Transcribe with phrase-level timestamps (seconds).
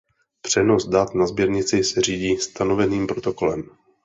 [0.41, 3.63] Přenos dat na sběrnici se řídí stanoveným protokolem.